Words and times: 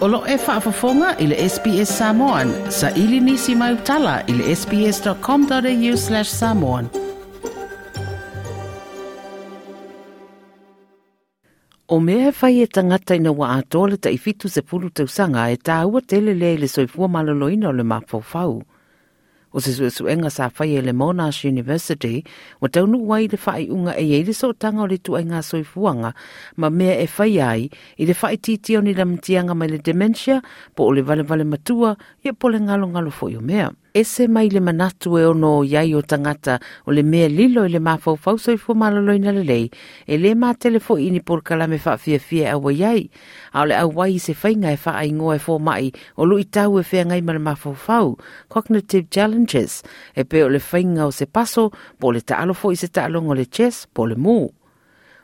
Olo 0.00 0.22
e 0.26 0.36
whaafafonga 0.36 1.16
i 1.18 1.26
le 1.26 1.36
SPS 1.48 1.90
Samoan. 1.98 2.52
Sa 2.70 2.90
ili 2.90 3.20
nisi 3.20 3.54
mai 3.54 3.74
utala 3.74 4.22
i 4.26 4.32
le 4.32 4.56
sps.com.au 4.56 5.96
slash 5.96 6.28
samoan. 6.28 6.88
O 11.88 12.00
mea 12.00 12.32
whai 12.42 12.62
e 12.62 12.66
tangata 12.66 13.14
ina 13.14 13.30
wa 13.32 13.50
atole 13.58 13.96
ta 13.96 14.10
i 14.10 14.18
fitu 14.18 14.48
se 14.48 14.62
pulu 14.62 14.90
tausanga 14.90 15.50
e 15.50 15.56
tā 15.56 15.84
ua 15.84 16.00
tele 16.00 16.34
le 16.34 16.56
le 16.56 16.68
soifua 16.68 17.08
maloloina 17.08 17.68
o 17.68 17.72
le 17.72 17.82
mapau 17.82 18.22
fau. 18.22 18.62
O 19.52 19.60
se 19.60 19.72
su 19.74 19.90
su 19.90 20.06
enga 20.06 20.30
sa 20.30 20.46
whai 20.46 20.76
e 20.78 20.82
le 20.82 20.92
Monash 20.92 21.44
University, 21.44 22.22
wa 22.60 22.68
taunu 22.68 23.02
wai 23.02 23.26
le 23.26 23.38
whai 23.46 23.66
unga 23.66 23.96
e 23.98 24.06
eile 24.14 24.34
so 24.34 24.52
tanga 24.52 24.82
o 24.82 24.86
le 24.86 24.98
tu 24.98 25.18
ngā 25.18 25.42
soifuanga, 25.42 26.14
ma 26.56 26.70
mea 26.70 26.94
e 27.02 27.08
whai 27.18 27.40
ai, 27.40 27.70
i 27.98 28.06
le 28.06 28.14
whai 28.14 28.36
titi 28.38 28.76
o 28.76 28.80
ni 28.80 28.94
la 28.94 29.04
mtianga 29.04 29.54
mai 29.54 29.68
le 29.68 29.78
dementia, 29.78 30.38
po 30.74 30.86
o 30.86 30.94
le 30.94 31.02
vale 31.02 31.22
vale 31.26 31.44
matua, 31.44 31.96
ia 32.22 32.32
po 32.32 32.48
le 32.48 32.60
ngalo 32.62 32.86
ngalo 32.94 33.10
fo 33.10 33.26
mea 33.42 33.72
ese 33.94 34.28
mai 34.28 34.48
le 34.48 34.60
manatu 34.60 35.18
e 35.18 35.24
ono 35.24 35.58
o 35.58 35.64
iai 35.64 35.94
o 35.94 36.02
tangata 36.02 36.60
o 36.86 36.92
le 36.92 37.02
mea 37.02 37.28
lilo 37.28 37.64
i 37.64 37.68
le 37.68 37.78
mafau 37.78 38.16
fausoi 38.16 38.58
fo 38.58 38.74
malolo 38.74 39.12
ina 39.14 39.32
le 39.32 39.44
lei 39.44 39.70
e 40.06 40.18
le 40.18 40.34
ma 40.34 40.54
telefo 40.54 40.98
ini 40.98 41.20
por 41.20 41.42
kalame 41.42 41.80
wha 41.84 41.96
fia 41.96 42.18
fia 42.18 42.52
au 42.52 42.68
a 42.68 42.72
iai. 42.72 43.10
A 43.52 43.62
o 43.62 43.64
le 43.64 43.74
au 43.74 43.90
wai 43.94 44.18
se 44.18 44.32
whainga 44.32 44.72
e 44.72 44.78
wha 44.84 44.92
ai 44.94 45.10
ngoe 45.12 45.38
mai 45.58 45.92
o 46.16 46.24
lu 46.24 46.38
i 46.38 46.44
tau 46.44 46.78
e 46.78 46.84
whea 46.84 47.04
ngai 47.04 47.22
ma 47.22 47.32
le 47.32 47.38
mafau 47.38 48.16
cognitive 48.48 49.10
challenges. 49.10 49.82
E 50.14 50.24
pe 50.24 50.44
o 50.44 50.48
le 50.48 50.60
whainga 50.60 51.06
o 51.06 51.10
se 51.10 51.26
paso 51.26 51.70
po 51.98 52.12
le 52.12 52.20
taalo 52.20 52.54
fo 52.54 52.70
i 52.70 52.76
se 52.76 52.88
taalo 52.88 53.22
ngo 53.22 53.34
le 53.34 53.46
chess 53.46 53.86
po 53.94 54.06
le 54.06 54.14
muu 54.14 54.59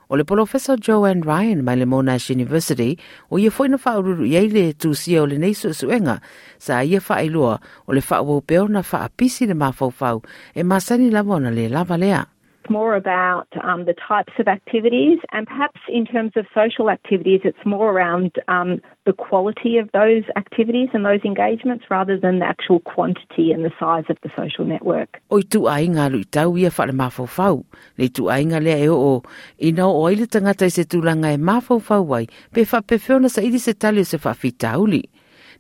O 0.09 0.15
le 0.17 0.25
Professor 0.25 0.77
Joanne 0.79 1.23
Ryan 1.27 1.63
mai 1.63 1.77
le 1.77 1.87
Monash 1.87 2.31
University 2.31 2.97
o 3.31 3.39
ia 3.39 3.51
foi 3.51 3.69
na 3.69 3.77
whaururu 3.77 4.23
iei 4.23 4.47
le 4.49 4.71
tūsia 4.73 5.25
o 5.25 5.27
le 5.27 5.39
neisu 5.43 5.75
suenga. 5.75 6.21
Sa 6.59 6.85
ia 6.85 7.01
whailua 7.01 7.59
o 7.87 7.93
le 7.93 8.01
whaua 8.01 8.41
peona 8.47 8.85
whaapisi 8.87 9.47
le 9.51 9.55
mawhauwhau. 9.55 10.23
E 10.55 10.63
masani 10.63 11.11
lava 11.11 11.41
na 11.41 11.51
le 11.51 11.69
lava 11.69 11.99
lea. 11.99 12.23
More 12.71 12.95
about 12.95 13.49
um, 13.63 13.85
the 13.85 13.95
types 13.95 14.33
of 14.39 14.49
activities, 14.49 15.19
and 15.33 15.47
perhaps 15.47 15.81
in 15.89 16.05
terms 16.07 16.33
of 16.37 16.47
social 16.55 16.91
activities, 16.91 17.41
it's 17.45 17.65
more 17.65 17.91
around 17.91 18.33
um, 18.49 18.81
the 19.05 19.13
quality 19.13 19.79
of 19.79 19.91
those 19.93 20.25
activities 20.37 20.89
and 20.93 21.05
those 21.05 21.21
engagements 21.25 21.85
rather 21.91 22.19
than 22.19 22.39
the 22.41 22.45
actual 22.45 22.81
quantity 22.81 23.53
and 23.53 23.65
the 23.65 23.73
size 23.79 24.05
of 24.09 24.17
the 24.23 24.31
social 24.37 24.65
network. 24.65 25.21
O 25.31 25.41
tu 25.41 25.67
ainga 25.67 26.11
lu 26.11 26.25
tau 26.25 26.57
ia 26.57 26.71
whare. 26.71 27.65
Le 27.99 28.09
tu 28.09 28.25
ainga 28.25 28.63
lea 28.63 28.85
e 28.85 28.89
o 28.89 29.23
ina 29.59 29.89
o 29.89 30.09
tangata 30.27 30.67
i 30.67 30.71
se 30.71 30.85
tūlanga 30.85 31.35
e 31.35 32.03
wai, 32.03 32.27
pe 32.53 32.65
sa 32.65 33.41
ili 33.43 33.59
se 33.59 33.73
tali 33.75 34.01
o 34.01 34.05
se 34.05 34.19
whawhitauli 34.19 35.03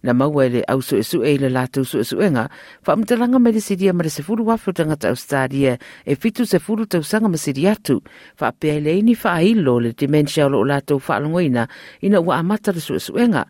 na 0.02 0.12
maua 0.14 0.46
ele 0.46 0.62
au 0.68 0.82
su 0.82 0.96
esu 0.96 1.22
e 1.24 1.36
le 1.38 1.48
lātou 1.48 1.84
su 1.84 2.00
esu 2.00 2.20
enga, 2.22 2.48
wha 2.86 2.96
mtalanga 2.96 3.38
me 3.38 3.52
le 3.52 3.60
siria 3.60 3.92
ma 3.92 4.02
le 4.02 4.10
se 4.10 4.22
furu 4.22 4.46
wafu 4.46 4.72
tangata 4.72 5.08
Australia. 5.08 5.78
E 6.04 6.16
fitu 6.16 6.46
se 6.46 6.58
furu 6.58 6.86
tau 6.86 7.02
sanga 7.02 7.28
ma 7.28 7.36
siri 7.36 7.66
atu, 7.68 8.00
wha 8.40 8.52
pia 8.52 8.74
ele 8.80 8.98
ini 8.98 9.16
wha 9.16 9.34
ailo 9.40 9.80
le 9.80 9.92
dementia 9.92 10.46
o 10.46 10.48
lo 10.48 10.64
lātou 10.64 11.00
wha 11.00 11.42
ina 11.42 12.20
ua 12.20 12.38
amata 12.38 12.72
le 12.72 12.80
su 12.80 12.94
esu 12.94 13.18
enga. 13.18 13.46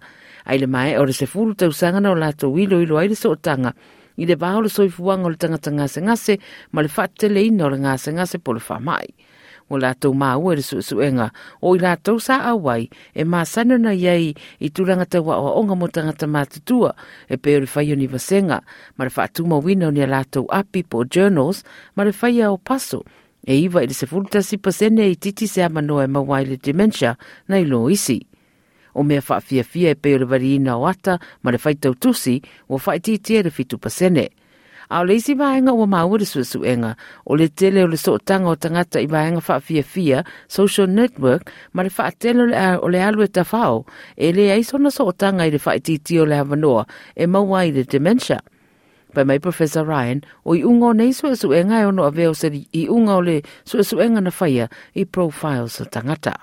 Ai 0.46 0.58
le 0.58 0.66
mai 0.66 0.96
o 0.96 1.04
le 1.04 1.12
se 1.12 1.26
furu 1.26 1.54
tau 1.54 1.72
sanga 1.72 2.00
na 2.00 2.12
o 2.12 2.14
lātou 2.14 2.58
ilo 2.58 2.80
ilo 2.80 2.98
ai 2.98 3.08
le 3.08 3.16
so 3.16 3.34
tanga, 3.34 3.74
i 4.16 4.24
le 4.26 4.36
vāo 4.36 4.62
le 4.62 4.68
soifuanga 4.68 5.26
o 5.26 5.30
le 5.30 5.36
tangata 5.36 5.70
ngase 5.70 6.00
ngase, 6.02 6.38
ma 6.72 6.82
le 6.82 6.88
whaatele 6.88 7.46
ina 7.46 7.66
o 7.66 7.70
le 7.70 7.78
ngase 7.78 8.12
ngase 8.12 8.38
po 8.38 8.52
le 8.52 8.60
wha 8.68 8.78
mai 8.80 9.06
o 9.68 9.78
lātou 9.78 10.14
māua 10.14 10.54
e 10.56 10.62
su 10.62 10.80
suenga 10.82 11.30
o 11.60 11.74
i 11.76 11.82
lātou 11.82 12.20
sa 12.22 12.38
awai 12.52 12.88
e 13.14 13.24
māsana 13.24 13.78
na 13.80 13.92
iei 13.96 14.32
i 14.60 14.70
tūranga 14.70 15.08
taua 15.10 15.38
o 15.42 15.52
onga 15.60 15.74
mo 15.74 15.88
tangata 15.88 16.26
mātutua 16.26 16.94
e 17.28 17.36
peo 17.36 17.60
ori 17.60 17.70
whaio 17.74 17.96
ni 17.96 18.06
vasenga 18.06 18.62
ma 18.96 19.08
re 19.08 19.14
whaatuma 19.14 19.60
wina 19.62 19.88
o 19.88 19.94
ni 19.94 20.02
a 20.04 20.10
lātou 20.10 20.46
api 20.50 20.82
po 20.82 21.04
journals 21.04 21.64
ma 21.96 22.06
re 22.06 22.14
whaia 22.14 22.50
o 22.52 22.58
paso 22.58 23.04
e 23.46 23.54
iwa 23.62 23.82
i 23.82 23.86
le 23.86 23.94
se 23.94 24.56
pasene 24.58 25.10
i 25.10 25.16
titi 25.16 25.46
se 25.46 25.62
amanoa 25.62 26.04
e 26.04 26.06
mawai 26.06 26.44
le 26.44 26.56
dementia 26.56 27.16
na 27.48 27.58
ilo 27.58 27.90
isi. 27.90 28.26
O 28.94 29.02
mea 29.02 29.20
whaafia 29.20 29.64
fia 29.64 29.90
e 29.90 29.94
peo 29.94 30.16
ori 30.16 30.24
vari 30.24 30.54
ina 30.56 30.76
o 30.76 30.86
ata 30.86 31.18
ma 31.42 31.50
re 31.50 31.58
whaitau 31.62 31.94
tusi 31.94 32.42
o 32.68 32.80
whaititia 32.84 33.42
re 33.42 33.50
fitu 33.50 33.78
pasene. 33.78 34.30
A 34.88 35.00
o 35.00 35.04
le 35.04 35.14
isi 35.18 35.34
vaenga 35.34 35.72
ua 35.74 35.86
maua 35.86 36.18
le 36.18 36.26
suesuenga 36.26 36.94
o 37.26 37.34
le 37.34 37.48
tele 37.48 37.82
o 37.82 37.86
le 37.86 37.96
so 37.96 38.18
tanga 38.18 38.50
o 38.50 38.56
tangata 38.56 39.00
i 39.02 39.06
vaenga 39.06 39.40
faa 39.40 39.60
fia 39.60 39.82
fia, 39.82 40.24
social 40.48 40.86
network, 40.86 41.50
ma 41.72 41.82
le 41.82 41.90
faa 41.90 42.10
tele 42.10 42.42
o 42.42 42.46
le, 42.46 42.56
o 42.82 42.88
le 42.88 43.02
alu 43.02 43.22
e 43.22 43.28
tawhao, 43.28 43.84
e 44.16 44.32
le 44.32 44.50
aisona 44.54 44.90
so 44.90 45.10
tanga 45.12 45.46
i 45.46 45.50
le 45.50 45.58
faa 45.58 45.78
titi 45.78 46.20
o 46.20 46.24
le 46.24 46.38
havanoa, 46.38 46.86
e 47.16 47.26
maua 47.26 47.66
i 47.66 47.72
le 47.72 47.82
dementia. 47.82 48.40
Pai 49.14 49.24
mai 49.24 49.38
Professor 49.40 49.86
Ryan, 49.86 50.20
o 50.44 50.54
i 50.54 50.62
ungo 50.62 50.92
nei 50.92 51.12
suesuenga 51.12 51.80
e 51.80 51.86
ono 51.86 52.04
aveo 52.04 52.30
veo 52.30 52.34
se 52.34 52.52
i 52.52 52.86
unga 52.88 53.16
o 53.16 53.20
le 53.20 53.42
suesuenga 53.64 54.20
na 54.20 54.30
whaia 54.30 54.68
i 54.94 55.04
profiles 55.04 55.80
o 55.80 55.84
tangata. 55.84 56.36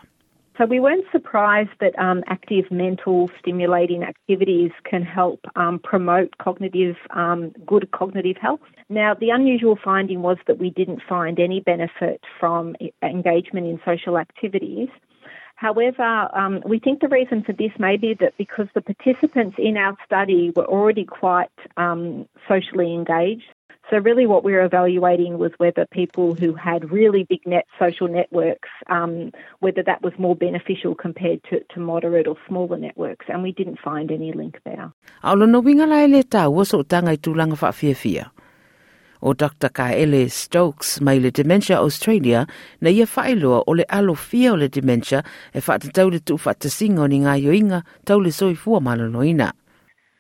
So 0.58 0.66
we 0.66 0.80
weren't 0.80 1.06
surprised 1.12 1.72
that 1.80 1.98
um, 1.98 2.24
active 2.28 2.66
mental 2.70 3.32
stimulating 3.40 4.04
activities 4.04 4.72
can 4.84 5.02
help 5.02 5.40
um, 5.56 5.80
promote 5.80 6.38
cognitive 6.38 6.96
um, 7.10 7.54
good 7.66 7.90
cognitive 7.92 8.38
health. 8.40 8.60
Now, 8.88 9.16
the 9.16 9.32
unusual 9.32 9.80
finding 9.84 10.22
was 10.22 10.38
that 10.46 10.60
we 10.60 10.70
didn't 10.70 11.02
find 11.10 11.40
any 11.40 11.60
benefit 11.60 12.22
from 12.40 12.76
engagement 13.02 13.66
in 13.66 13.80
social 13.84 14.18
activities. 14.20 14.90
However, 15.56 16.30
um, 16.36 16.62
we 16.66 16.80
think 16.80 17.00
the 17.00 17.08
reason 17.08 17.44
for 17.44 17.54
this 17.54 17.72
may 17.80 17.98
be 17.98 18.16
that 18.20 18.34
because 18.38 18.68
the 18.76 18.82
participants 18.82 19.56
in 19.58 19.78
our 19.78 19.96
study 20.06 20.52
were 20.56 20.66
already 20.66 21.06
quite 21.06 21.50
um, 21.78 22.28
socially 22.48 22.94
engaged, 22.94 23.53
so, 23.90 23.98
really, 23.98 24.26
what 24.26 24.44
we 24.44 24.54
were 24.54 24.64
evaluating 24.64 25.38
was 25.38 25.52
whether 25.58 25.86
people 25.92 26.36
who 26.36 26.54
had 26.54 26.90
really 26.90 27.26
big 27.26 27.46
net 27.46 27.66
social 27.78 28.08
networks, 28.08 28.70
um, 28.88 29.32
whether 29.60 29.84
that 29.84 30.02
was 30.02 30.14
more 30.18 30.36
beneficial 30.36 30.96
compared 30.96 31.44
to, 31.50 31.60
to 31.74 31.80
moderate 31.80 32.28
or 32.28 32.38
smaller 32.48 32.78
networks, 32.78 33.26
and 33.28 33.44
we 33.44 33.52
didn't 33.52 33.80
find 33.80 34.10
any 34.10 34.32
link 34.32 34.60
there. 34.64 34.92
Aolo 35.24 35.62
winga 35.62 35.88
lai 35.88 36.06
le 36.08 36.24
tā 36.24 36.48
waso 36.48 36.84
tanga 36.88 37.12
i 37.12 37.18
tūlanga 37.18 37.60
whaafia 37.60 38.30
O 39.22 39.34
Dr. 39.34 39.70
Kaele 39.70 40.30
Stokes 40.30 41.00
mai 41.00 41.18
le 41.18 41.32
Dementia 41.32 41.78
Australia 41.80 42.46
na 42.82 42.90
ia 42.90 43.06
whailoa 43.06 43.64
o 43.68 43.72
le 43.72 43.86
alo 43.90 44.16
fia 44.16 44.52
o 44.52 44.56
le 44.56 44.68
dementia 44.68 45.24
e 45.54 45.60
whaatatau 45.60 46.12
le 46.12 46.20
tu 46.20 46.36
whaatasinga 46.36 47.02
o 47.04 47.08
ni 47.08 47.20
ngā 47.20 47.38
yoinga 47.40 47.84
tau 48.06 48.20
le 48.20 48.32
soifua 48.32 48.82
malanoina. 48.82 49.54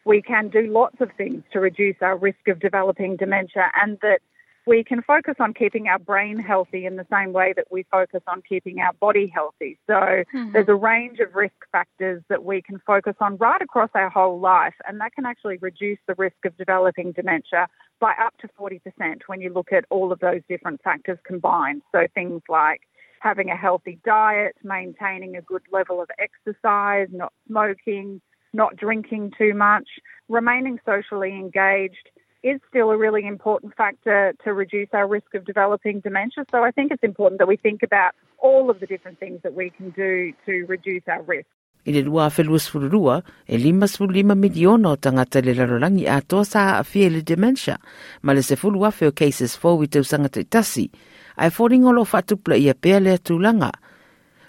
We 0.05 0.21
can 0.21 0.49
do 0.49 0.67
lots 0.67 0.97
of 0.99 1.09
things 1.17 1.43
to 1.53 1.59
reduce 1.59 1.95
our 2.01 2.17
risk 2.17 2.47
of 2.47 2.59
developing 2.59 3.15
dementia 3.15 3.71
and 3.81 3.97
that 4.01 4.19
we 4.65 4.83
can 4.83 5.01
focus 5.01 5.35
on 5.39 5.53
keeping 5.53 5.87
our 5.87 5.99
brain 5.99 6.39
healthy 6.39 6.85
in 6.85 6.95
the 6.95 7.05
same 7.11 7.33
way 7.33 7.53
that 7.55 7.67
we 7.69 7.83
focus 7.91 8.21
on 8.27 8.41
keeping 8.47 8.79
our 8.79 8.93
body 8.93 9.27
healthy. 9.33 9.77
So 9.87 9.93
mm-hmm. 9.93 10.53
there's 10.53 10.69
a 10.69 10.75
range 10.75 11.19
of 11.19 11.35
risk 11.35 11.55
factors 11.71 12.23
that 12.29 12.45
we 12.45 12.61
can 12.61 12.79
focus 12.85 13.15
on 13.19 13.37
right 13.37 13.61
across 13.61 13.89
our 13.93 14.09
whole 14.09 14.39
life, 14.39 14.75
and 14.87 15.01
that 15.01 15.13
can 15.13 15.25
actually 15.25 15.57
reduce 15.57 15.99
the 16.07 16.15
risk 16.17 16.45
of 16.45 16.55
developing 16.57 17.11
dementia 17.11 17.67
by 17.99 18.13
up 18.21 18.37
to 18.39 18.47
40% 18.59 18.79
when 19.27 19.41
you 19.41 19.51
look 19.51 19.73
at 19.73 19.85
all 19.89 20.11
of 20.11 20.19
those 20.19 20.41
different 20.47 20.81
factors 20.81 21.17
combined. 21.25 21.81
So 21.91 22.07
things 22.13 22.41
like 22.47 22.81
having 23.19 23.49
a 23.49 23.55
healthy 23.55 23.99
diet, 24.05 24.55
maintaining 24.63 25.35
a 25.35 25.41
good 25.41 25.63
level 25.71 26.01
of 26.01 26.09
exercise, 26.19 27.07
not 27.11 27.33
smoking, 27.47 28.21
not 28.53 28.75
drinking 28.75 29.33
too 29.37 29.53
much, 29.53 29.87
remaining 30.29 30.79
socially 30.85 31.31
engaged 31.31 32.09
is 32.43 32.59
still 32.69 32.91
a 32.91 32.97
really 32.97 33.25
important 33.25 33.73
factor 33.75 34.33
to 34.43 34.53
reduce 34.53 34.89
our 34.93 35.07
risk 35.07 35.33
of 35.33 35.45
developing 35.45 36.01
dementia. 36.01 36.45
So 36.51 36.63
I 36.63 36.71
think 36.71 36.91
it's 36.91 37.03
important 37.03 37.39
that 37.39 37.47
we 37.47 37.55
think 37.55 37.83
about 37.83 38.13
all 38.37 38.69
of 38.69 38.79
the 38.81 38.85
different 38.85 39.19
things 39.19 39.39
that 39.43 39.53
we 39.53 39.69
can 39.69 39.91
do 39.91 40.33
to 40.45 40.65
reduce 40.67 41.03
our 41.07 41.21
risk. 41.23 41.47
I 41.85 41.91
le 41.91 42.01
lua 42.01 42.29
whelua 42.29 42.59
sfururua, 42.59 43.23
e 43.45 43.57
lima 43.57 43.87
lima 44.09 44.35
miliona 44.35 44.91
o 44.91 44.95
tangata 44.95 45.41
le 45.41 45.53
larolangi 45.53 46.07
a 46.07 46.21
toa 46.21 46.45
sa 46.45 46.79
a 46.79 46.83
fia 46.83 47.09
le 47.09 47.21
dementia, 47.21 47.77
ma 48.21 48.31
le 48.31 48.41
se 48.41 48.55
fulu 48.55 48.85
o 48.85 49.11
cases 49.11 49.57
fo 49.57 49.81
i 49.83 49.87
tau 49.87 50.03
sanga 50.03 50.29
te 50.29 50.45
tasi, 50.45 50.89
ai 51.35 51.49
fōringolo 51.49 52.05
whatupla 52.05 52.55
i 52.55 52.69
a 52.69 52.73
pēr 52.73 53.01
le 53.01 53.17
atulanga, 53.17 53.71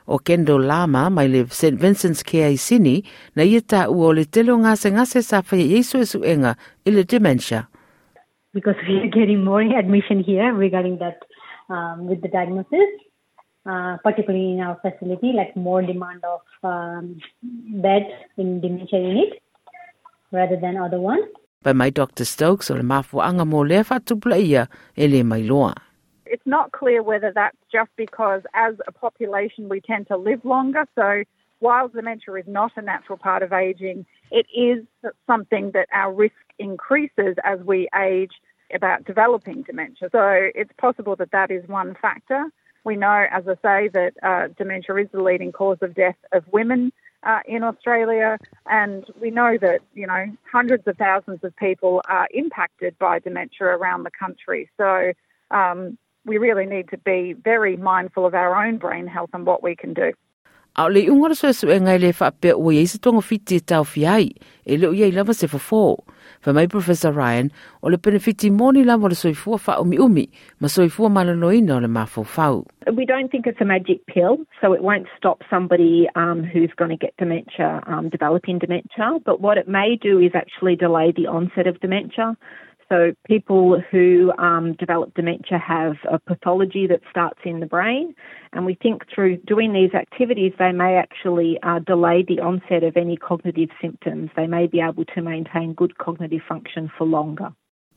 o 0.07 0.19
Kendall 0.19 0.67
Lama 0.67 1.11
mai 1.11 1.29
le 1.29 1.45
St. 1.49 1.79
Vincent's 1.81 2.23
Care 2.23 2.51
i 2.53 2.57
Sini 2.57 3.03
na 3.37 3.43
ia 3.43 3.61
ta 3.61 3.89
ua 3.89 4.09
o 4.09 4.13
le 4.13 4.25
telo 4.25 4.57
ngase 4.59 4.93
ngase 4.93 5.23
sa 5.23 5.43
whai 5.43 5.65
Yesu 5.75 5.99
Esu 6.05 6.25
enga 6.25 6.57
i 6.85 6.91
le 6.91 7.05
dementia. 7.05 7.69
Because 8.53 8.77
we 8.89 8.99
are 9.03 9.11
getting 9.11 9.45
more 9.45 9.63
admission 9.63 10.23
here 10.23 10.53
regarding 10.53 10.99
that 10.99 11.19
um, 11.69 12.07
with 12.07 12.23
the 12.23 12.29
diagnosis, 12.29 12.87
uh, 13.67 13.97
particularly 14.05 14.53
in 14.53 14.61
our 14.61 14.79
facility, 14.79 15.33
like 15.35 15.57
more 15.57 15.83
demand 15.83 16.23
of 16.23 16.41
um, 16.63 17.19
beds 17.83 18.13
in 18.37 18.61
dementia 18.61 19.01
unit 19.01 19.43
rather 20.31 20.57
than 20.57 20.77
other 20.77 21.01
ones. 21.01 21.27
Pai 21.65 21.73
mai 21.73 21.91
Dr. 21.91 22.25
Stokes 22.25 22.71
o 22.71 22.75
le 22.77 22.83
mafuanga 22.85 23.47
mo 23.47 23.65
lea 23.65 23.83
whatupla 23.83 24.37
ia 24.37 24.69
e 24.95 25.09
le 25.09 25.25
mai 25.25 25.43
loa. 25.43 25.73
It's 26.35 26.47
not 26.47 26.73
clear 26.73 27.01
whether 27.01 27.31
that's 27.33 27.57
just 27.71 27.91
because 27.97 28.43
as 28.55 28.75
a 28.89 28.93
population 28.93 29.69
we 29.69 29.81
tend 29.81 30.09
to 30.09 30.17
live 30.17 30.45
longer, 30.45 30.85
so 30.97 31.23
while 31.61 31.87
dementia 31.87 32.35
is 32.35 32.49
not 32.49 32.73
a 32.75 32.83
natural 32.83 33.17
part 33.17 33.45
of 33.45 33.53
aging, 33.53 34.05
it 34.33 34.47
is 34.53 34.85
something 35.29 35.71
that 35.75 35.87
our 35.93 36.13
risk 36.13 36.35
increases 36.59 37.37
as 37.45 37.61
we 37.61 37.89
age 37.97 38.33
about 38.75 39.05
developing 39.05 39.63
dementia. 39.63 40.09
So 40.11 40.51
it's 40.57 40.73
possible 40.77 41.15
that 41.17 41.31
that 41.31 41.53
is 41.53 41.63
one 41.69 41.95
factor. 42.03 42.47
We 42.83 42.97
know, 42.97 43.27
as 43.31 43.45
I 43.47 43.55
say, 43.63 43.89
that 43.99 44.15
uh, 44.21 44.49
dementia 44.59 44.97
is 44.97 45.09
the 45.13 45.23
leading 45.23 45.53
cause 45.53 45.79
of 45.83 45.95
death 45.95 46.19
of 46.33 46.43
women 46.53 46.93
uh, 47.23 47.43
in 47.47 47.63
Australia, 47.63 48.39
and 48.67 49.05
we 49.21 49.31
know 49.31 49.57
that 49.61 49.83
you 49.95 50.09
know 50.09 50.27
hundreds 50.51 50.85
of 50.89 50.97
thousands 50.97 51.45
of 51.45 51.55
people 51.55 52.03
are 52.09 52.27
impacted 52.33 52.99
by 52.99 53.21
dementia 53.21 53.69
around 53.69 54.03
the 54.03 54.11
country. 54.11 54.69
So 54.77 55.13
um, 55.53 55.97
we 56.25 56.39
really 56.39 56.67
need 56.67 56.89
to 56.91 56.99
be 56.99 57.35
very 57.45 57.77
mindful 57.77 58.27
of 58.27 58.35
our 58.35 58.55
own 58.65 58.79
brain 58.79 59.07
health 59.07 59.31
and 59.33 59.47
what 59.47 59.63
we 59.63 59.77
can 59.77 59.95
do. 59.95 60.13
A 60.77 60.89
le 60.89 61.07
unga 61.07 61.35
so 61.37 61.53
so 61.53 61.71
e 61.71 61.79
ngai 61.79 62.01
le 62.01 62.13
fa 62.13 62.33
pe 62.33 62.51
o 62.51 62.71
ye 62.71 62.85
se 62.87 62.99
tonga 62.99 63.23
fiti 63.23 63.61
tau 63.61 63.85
fiai 63.85 64.35
e 64.67 64.77
le 64.77 64.89
o 64.89 64.91
ye 64.91 65.11
lava 65.13 65.33
se 65.33 65.47
fofo. 65.47 66.03
Fa 66.41 66.53
mai 66.53 66.67
Professor 66.67 67.13
Ryan 67.13 67.53
o 67.81 67.89
le 67.89 67.97
benefiti 67.97 68.51
moni 68.51 68.83
la 68.83 68.97
mo 68.97 69.07
le 69.07 69.15
soifua 69.15 69.61
fa 69.61 69.79
umi 69.81 69.99
umi 69.99 70.29
ma 70.59 70.67
soifua 70.67 71.09
malanoina 71.09 71.77
o 71.77 71.79
le 71.79 71.87
mafofau. 71.87 72.67
We 72.93 73.07
don't 73.07 73.31
think 73.31 73.47
it's 73.47 73.61
a 73.61 73.65
magic 73.65 74.05
pill, 74.07 74.39
so 74.61 74.73
it 74.73 74.83
won't 74.83 75.07
stop 75.17 75.43
somebody 75.49 76.09
um, 76.17 76.43
who's 76.43 76.73
going 76.77 76.91
to 76.91 76.97
get 76.97 77.17
dementia 77.19 77.81
um, 77.87 78.09
developing 78.09 78.59
dementia. 78.59 79.21
But 79.25 79.41
what 79.41 79.59
it 79.59 79.69
may 79.69 79.95
do 79.95 80.19
is 80.19 80.33
actually 80.35 80.75
delay 80.75 81.13
the 81.17 81.29
onset 81.29 81.69
of 81.69 81.81
dementia. 81.81 82.37
So, 82.89 83.13
people 83.27 83.81
who 83.91 84.33
um, 84.39 84.75
develop 84.75 85.15
dementia 85.15 85.59
have 85.59 85.97
a 86.11 86.19
pathology 86.19 86.87
that 86.87 87.01
starts 87.11 87.41
in 87.45 87.61
the 87.61 87.67
brain, 87.67 88.15
and 88.53 88.67
we 88.67 88.75
think 88.75 89.03
through 89.13 89.39
doing 89.39 89.73
these 89.73 89.95
activities, 89.95 90.53
they 90.59 90.73
may 90.73 90.97
actually 90.97 91.59
uh, 91.63 91.79
delay 91.79 92.25
the 92.27 92.41
onset 92.41 92.85
of 92.85 92.97
any 92.97 93.17
cognitive 93.17 93.71
symptoms. 93.81 94.31
They 94.37 94.47
may 94.47 94.67
be 94.67 94.81
able 94.81 95.05
to 95.15 95.23
maintain 95.23 95.73
good 95.73 95.99
cognitive 95.99 96.43
function 96.49 96.91
for 96.97 97.07
longer. 97.07 97.51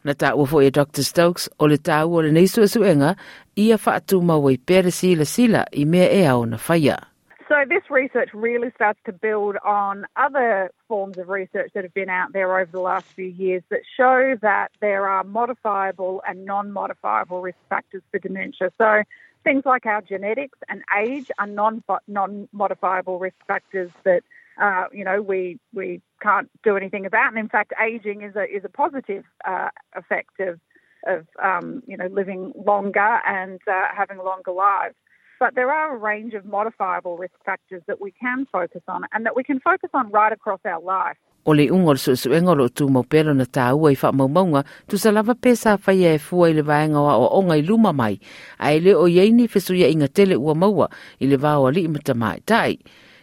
Na 0.04 0.14
ta 0.14 0.36
ua 0.36 0.46
fo 0.46 0.62
e 0.62 0.70
Dr. 0.70 1.04
Stokes, 1.04 1.50
o 1.60 1.66
le 1.66 1.78
ta 1.78 2.06
ua 2.06 2.22
le 2.22 2.32
neisu 2.32 2.64
e 2.64 2.68
suenga, 2.68 3.16
ia 3.58 3.78
whaatu 3.78 4.22
maua 4.22 4.54
i 4.54 4.58
pere 4.58 4.92
sila 4.92 5.26
sila 5.26 5.66
i 5.74 5.86
mea 5.86 6.08
e 6.08 6.26
au 6.26 6.46
na 6.46 6.58
whaia. 6.58 6.98
So 7.48 7.64
this 7.68 7.84
research 7.90 8.30
really 8.34 8.72
starts 8.76 9.00
to 9.06 9.14
build 9.14 9.56
on 9.64 10.06
other 10.18 10.70
forms 10.90 11.18
of 11.18 11.30
research 11.30 11.72
that 11.74 11.84
have 11.84 11.94
been 11.94 12.10
out 12.10 12.34
there 12.34 12.60
over 12.60 12.70
the 12.70 12.82
last 12.82 13.06
few 13.06 13.26
years 13.28 13.64
that 13.70 13.82
show 13.96 14.36
that 14.42 14.72
there 14.82 15.08
are 15.08 15.24
modifiable 15.24 16.22
and 16.28 16.44
non-modifiable 16.44 17.42
risk 17.42 17.58
factors 17.70 18.04
for 18.12 18.20
dementia. 18.20 18.72
So 18.78 19.04
things 19.46 19.64
like 19.66 19.86
our 19.86 20.02
genetics 20.02 20.60
and 20.68 20.84
age 20.98 21.32
are 21.40 21.48
non 21.48 21.84
non 22.08 22.50
modifiable 22.52 23.18
risk 23.18 23.38
factors 23.48 23.92
that 24.04 24.24
uh, 24.62 24.86
you 24.92 25.06
know 25.06 25.22
we 25.22 25.58
we 25.74 26.02
can't 26.22 26.50
do 26.64 26.76
anything 26.76 27.06
about. 27.06 27.30
And 27.30 27.40
in 27.40 27.48
fact, 27.48 27.72
aging 27.82 28.24
is 28.24 28.36
a 28.36 28.44
is 28.44 28.66
a 28.66 28.70
positive 28.70 29.24
uh, 29.46 29.70
effect 29.96 30.42
of 30.42 30.60
of 31.06 31.26
um, 31.42 31.82
you 31.88 31.96
know 31.96 32.08
living 32.08 32.52
longer 32.66 33.20
and 33.26 33.62
uh, 33.72 33.86
having 33.96 34.18
longer 34.18 34.52
lives. 34.52 34.96
But 35.40 35.54
there 35.54 35.72
are 35.72 35.96
a 35.96 35.98
range 35.98 36.34
of 36.34 36.46
modifiable 36.46 37.16
risk 37.18 37.38
factors 37.46 37.84
that 37.88 38.02
we 38.02 38.12
can 38.12 38.48
focus 38.52 38.82
on 38.88 39.04
and 39.14 39.24
that 39.26 39.36
we 39.36 39.44
can 39.44 39.60
focus 39.60 39.92
on 39.94 40.10
right 40.10 40.34
across 40.34 40.60
our 40.66 40.82
life. 40.82 41.18
O 41.46 41.52
le 41.52 41.70
unga 41.72 41.92
le 41.92 41.98
suesuenga 41.98 42.56
lo 42.58 42.68
tu 42.68 42.90
mo 42.90 43.04
pera 43.04 43.34
na 43.34 43.46
tā 43.46 43.72
ua 43.72 43.92
i 43.94 43.96
wha 43.96 44.12
maumaunga, 44.12 44.66
tu 44.90 44.98
sa 44.98 45.12
lava 45.12 45.36
pesa 45.36 45.78
whai 45.78 46.04
e 46.04 46.18
fua 46.18 46.50
i 46.50 46.54
le 46.58 46.64
vāenga 46.64 47.00
wa 47.00 47.14
o 47.22 47.30
onga 47.40 47.56
i 47.56 47.62
luma 47.62 47.94
mai, 47.94 48.18
a 48.60 48.74
ele 48.74 48.96
o 48.96 49.06
yeini 49.08 49.48
fesu 49.48 49.78
ia 49.78 49.88
inga 49.88 50.10
tele 50.10 50.36
ua 50.36 50.56
maua 50.56 50.90
i 51.22 51.30
le 51.30 51.38
vāo 51.38 51.72
li 51.72 51.86
imata 51.88 52.18
mai 52.18 52.42
tai. 52.44 52.76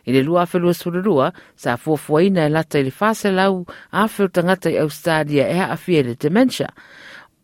I 0.06 0.12
le 0.12 0.22
lua 0.22 0.46
awhelua 0.46 0.72
sururua, 0.72 1.32
sa 1.56 1.76
fua 1.76 1.96
fuaina 1.96 2.46
e 2.46 2.48
lata 2.48 2.78
i 2.78 2.84
le 2.84 2.92
whase 2.94 3.32
lau 3.32 3.66
a 3.90 4.06
whiu 4.06 4.28
tangata 4.28 4.70
i 4.70 4.78
Australia 4.78 5.48
e 5.48 5.58
a 5.60 5.76
fia 5.76 6.02
le 6.02 6.14
dementia 6.14 6.70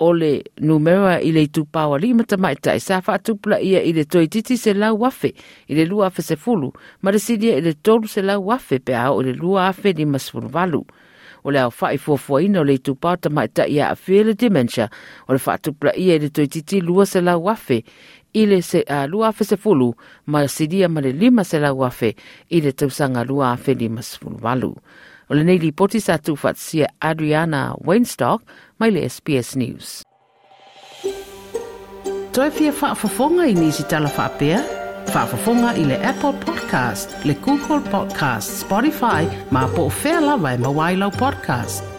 ole 0.00 0.43
numera 0.61 1.20
i 1.20 1.32
le 1.32 1.44
itu 1.44 1.67
pāwa 1.69 1.99
li 2.00 2.14
mata 2.17 2.38
mai 2.41 2.56
tai 2.56 2.81
sa 2.81 3.02
wha 3.05 3.19
atupla 3.19 3.61
ia 3.61 3.82
i 3.85 3.93
le 3.93 4.06
toi 4.08 4.26
titi 4.32 4.56
se 4.56 4.73
lau 4.75 4.97
wafe 5.02 5.35
i 5.69 5.76
le 5.76 5.85
lua 5.85 6.08
afe 6.08 6.25
se 6.25 6.37
fulu, 6.41 6.73
ma 7.02 7.12
le 7.12 7.20
sidia 7.20 7.58
i 7.58 7.61
le 7.61 7.75
tolu 7.75 8.08
se 8.08 8.25
lau 8.25 8.41
wafe 8.49 8.81
pe 8.81 8.97
au 8.97 9.20
i 9.20 9.29
le 9.29 9.35
lua 9.37 9.69
afe 9.69 9.93
di 9.93 10.05
masfulu 10.05 10.49
valu. 10.49 10.82
O 11.44 11.50
le 11.50 11.61
au 11.61 11.73
wha 11.81 11.93
i 11.93 12.44
ina 12.44 12.61
o 12.61 12.64
le 12.64 12.75
itu 12.81 12.94
pāwa 12.94 13.17
ta 13.20 13.29
mai 13.29 13.49
tai 13.49 13.69
ia 13.73 13.91
afe 13.91 14.25
le 14.25 14.35
dementia, 14.35 14.88
o 15.29 15.32
le 15.32 15.41
wha 15.44 15.58
ia 15.97 16.14
i 16.17 16.19
le 16.19 16.31
toi 16.31 16.49
titi 16.49 16.81
lua 16.81 17.06
se 17.06 17.20
lau 17.20 17.44
wafe 17.44 17.85
i 18.32 18.47
le 18.47 18.62
se, 18.62 18.85
uh, 18.88 19.06
lua 19.06 19.29
afe 19.29 19.44
se 19.44 19.56
fulu, 19.56 19.93
ma 20.26 20.41
le 20.43 20.88
ma 20.88 21.00
le 21.00 21.12
lima 21.12 21.44
se 21.44 21.58
lau 21.58 21.76
wafe 21.79 22.14
i 22.50 22.61
le 22.61 22.73
tausanga 22.73 23.25
lua 23.25 23.52
afe 23.52 23.75
di 23.75 23.88
masfulu 23.88 24.37
valu 24.37 24.75
o 25.31 25.35
le 25.38 25.44
nei 25.47 25.59
li 25.62 25.71
poti 25.73 26.00
sa 26.03 26.19
tu 26.19 26.35
Adriana 26.99 27.75
Weinstock 27.87 28.43
mai 28.79 28.91
le 28.91 29.09
SBS 29.09 29.55
News. 29.56 30.03
Toi 32.32 32.50
fia 32.50 32.73
whaafafonga 32.73 33.47
i 33.47 33.55
nisi 33.55 33.82
tala 33.91 34.11
whaapea? 34.17 34.61
Whaafafonga 35.15 35.75
i 35.77 35.85
le 35.85 35.97
Apple 36.03 36.35
Podcast, 36.47 37.25
le 37.25 37.35
Google 37.35 37.81
Podcast, 37.91 38.61
Spotify, 38.62 39.27
ma 39.50 39.67
po 39.67 39.88
o 39.88 39.93
whea 40.03 40.21
lawa 40.21 40.55
e 40.55 40.59
mawailau 40.59 41.11
podcast. 41.11 41.90